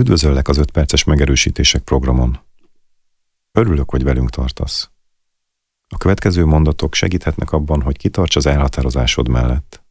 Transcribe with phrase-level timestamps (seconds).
[0.00, 2.40] Üdvözöllek az 5 perces megerősítések programon.
[3.52, 4.90] Örülök, hogy velünk tartasz.
[5.88, 9.82] A következő mondatok segíthetnek abban, hogy kitarts az elhatározásod mellett.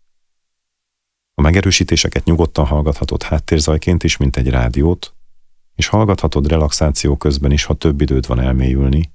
[1.33, 5.13] A megerősítéseket nyugodtan hallgathatod háttérzajként is, mint egy rádiót,
[5.75, 9.11] és hallgathatod relaxáció közben is, ha több időd van elmélyülni,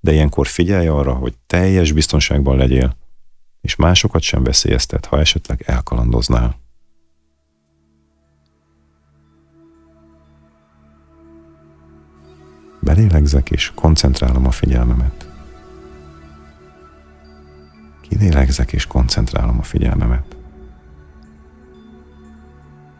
[0.00, 2.96] de ilyenkor figyelj arra, hogy teljes biztonságban legyél,
[3.60, 6.58] és másokat sem veszélyeztet, ha esetleg elkalandoznál.
[12.94, 15.28] Belélegzek és koncentrálom a figyelmemet.
[18.00, 20.36] Kilélegzek és koncentrálom a figyelmemet.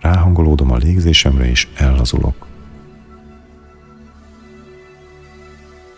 [0.01, 2.47] Ráhangolódom a légzésemre és ellazulok.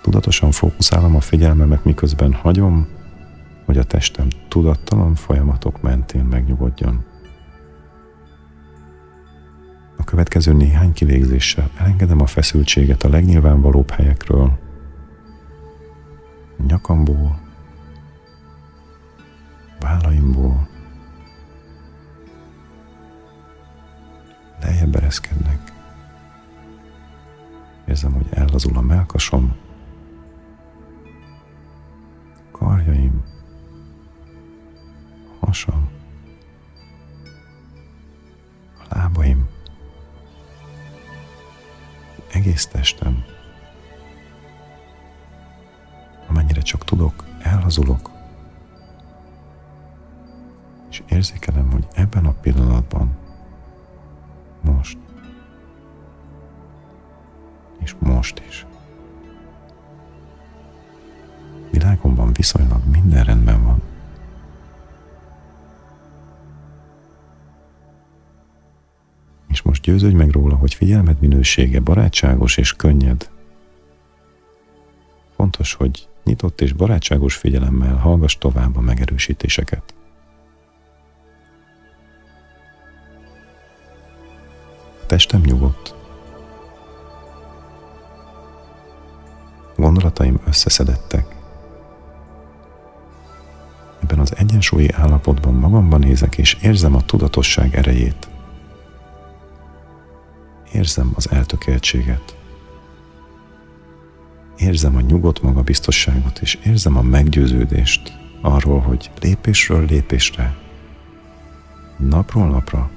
[0.02, 2.87] Tudatosan fókuszálom a figyelmemet, miközben hagyom,
[3.65, 7.04] hogy a testem tudattalan folyamatok mentén megnyugodjon.
[10.02, 14.59] A következő néhány kilégzéssel elengedem a feszültséget a legnyilvánvalóbb helyekről.
[16.66, 17.40] Nyakamból,
[19.80, 20.68] vállaimból,
[24.60, 25.73] lejjebb ereszkednek.
[27.88, 29.57] Érzem, hogy ellazul a melkasom,
[42.43, 43.24] egész testem.
[46.29, 48.10] Amennyire csak tudok, elhazulok,
[50.90, 53.16] és érzékelem, hogy ebben a pillanatban,
[54.60, 54.98] most,
[57.79, 58.66] és most is,
[61.70, 63.51] világomban viszonylag minden rendben
[69.83, 73.31] győződj meg róla, hogy figyelmed minősége barátságos és könnyed.
[75.37, 79.94] Fontos, hogy nyitott és barátságos figyelemmel hallgass tovább a megerősítéseket.
[85.06, 85.94] Testem nyugodt.
[89.76, 91.37] Gondolataim összeszedettek.
[94.03, 98.31] Ebben az egyensúlyi állapotban magamban nézek és érzem a tudatosság erejét.
[100.72, 102.37] Érzem az eltökéltséget.
[104.56, 110.56] Érzem a nyugodt magabiztosságot, és érzem a meggyőződést arról, hogy lépésről lépésre,
[111.97, 112.91] napról napra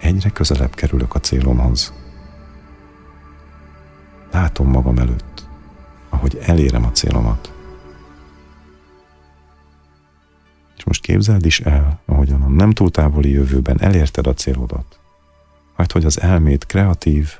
[0.00, 1.92] egyre közelebb kerülök a célomhoz.
[4.30, 5.48] Látom magam előtt,
[6.08, 7.52] ahogy elérem a célomat.
[10.76, 14.97] És most képzeld is el, ahogyan a nem túl távoli jövőben elérted a célodat
[15.78, 17.32] majd hogy az elmét kreatív,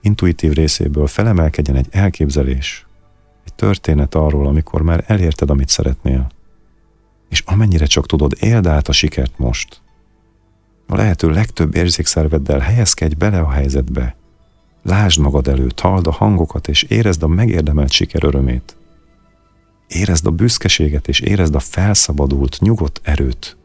[0.00, 2.86] intuitív részéből felemelkedjen egy elképzelés,
[3.44, 6.26] egy történet arról, amikor már elérted, amit szeretnél.
[7.28, 9.80] És amennyire csak tudod, éld át a sikert most.
[10.86, 14.16] A lehető legtöbb érzékszerveddel helyezkedj bele a helyzetbe.
[14.82, 18.76] Lásd magad előtt, halld a hangokat, és érezd a megérdemelt siker örömét.
[19.86, 23.56] Érezd a büszkeséget, és érezd a felszabadult, nyugodt erőt,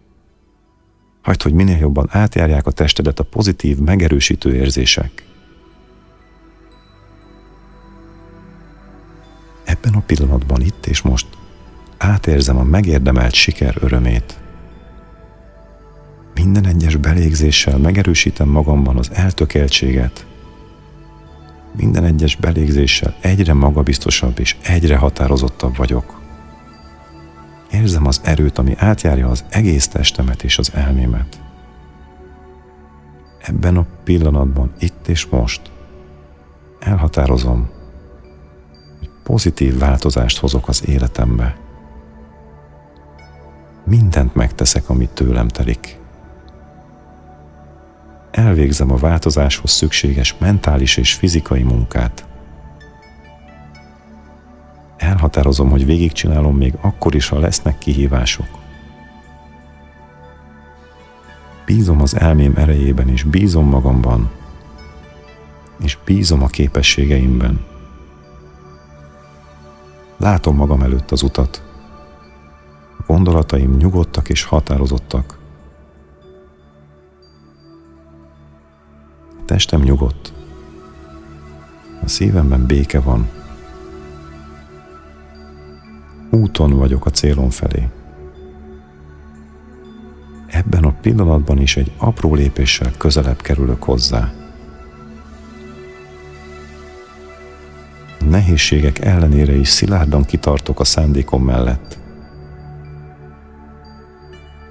[1.30, 5.24] Hagyd, hogy minél jobban átjárják a testedet a pozitív, megerősítő érzések.
[9.64, 11.28] Ebben a pillanatban, itt és most
[11.98, 14.38] átérzem a megérdemelt siker örömét.
[16.34, 20.26] Minden egyes belégzéssel megerősítem magamban az eltökeltséget.
[21.78, 26.19] Minden egyes belégzéssel egyre magabiztosabb és egyre határozottabb vagyok.
[27.72, 31.42] Érzem az erőt, ami átjárja az egész testemet és az elmémet.
[33.42, 35.62] Ebben a pillanatban, itt és most
[36.80, 37.70] elhatározom,
[39.00, 41.58] hogy pozitív változást hozok az életembe.
[43.86, 46.00] Mindent megteszek, amit tőlem telik.
[48.32, 52.29] Elvégzem a változáshoz szükséges mentális és fizikai munkát
[55.30, 58.48] elhatározom, hogy végigcsinálom még akkor is, ha lesznek kihívások.
[61.66, 64.30] Bízom az elmém erejében, és bízom magamban,
[65.80, 67.60] és bízom a képességeimben.
[70.18, 71.64] Látom magam előtt az utat.
[72.98, 75.38] A gondolataim nyugodtak és határozottak.
[79.40, 80.34] A testem nyugodt.
[82.04, 83.30] A szívemben béke van
[86.30, 87.88] Úton vagyok a célom felé.
[90.48, 94.34] Ebben a pillanatban is egy apró lépéssel közelebb kerülök hozzá.
[98.30, 102.00] Nehézségek ellenére is szilárdan kitartok a szándékom mellett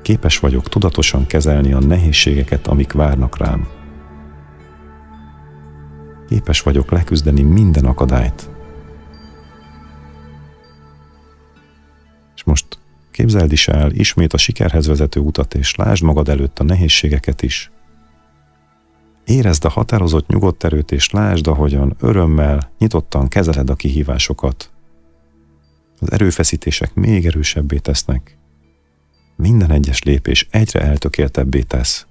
[0.08, 3.69] képes vagyok tudatosan kezelni a nehézségeket, amik várnak rám.
[6.28, 8.50] Képes vagyok leküzdeni minden akadályt.
[13.19, 17.70] Képzeld is el ismét a sikerhez vezető utat, és lásd magad előtt a nehézségeket is.
[19.25, 24.70] Érezd a határozott nyugodt erőt, és lásd, ahogyan örömmel, nyitottan kezeled a kihívásokat.
[26.00, 28.38] Az erőfeszítések még erősebbé tesznek.
[29.37, 32.06] Minden egyes lépés egyre eltökéltebbé tesz.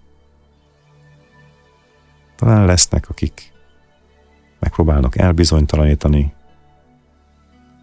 [2.36, 3.51] Talán lesznek, akik
[4.59, 6.33] megpróbálnak elbizonytalanítani.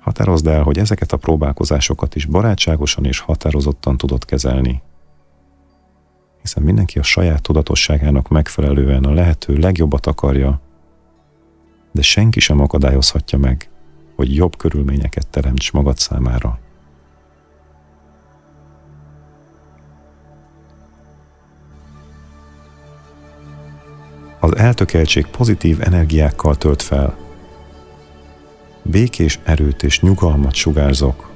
[0.05, 4.83] Határozd el, hogy ezeket a próbálkozásokat is barátságosan és határozottan tudod kezelni
[6.45, 10.61] hiszen mindenki a saját tudatosságának megfelelően a lehető legjobbat akarja,
[11.93, 13.69] de senki sem akadályozhatja meg,
[14.17, 16.59] hogy jobb körülményeket teremts magad számára.
[24.41, 27.24] Az eltökeltség pozitív energiákkal tölt fel.
[28.85, 31.33] Békés erőt és nyugalmat sugárzok,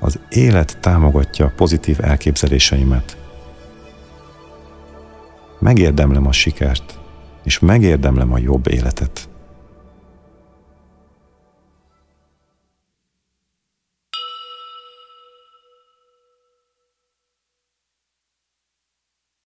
[0.00, 3.16] az élet támogatja pozitív elképzeléseimet.
[5.58, 6.98] Megérdemlem a sikert,
[7.44, 9.28] és megérdemlem a jobb életet.